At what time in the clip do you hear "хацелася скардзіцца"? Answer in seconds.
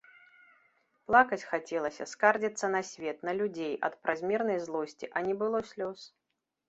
1.49-2.65